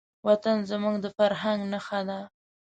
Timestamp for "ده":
2.07-2.19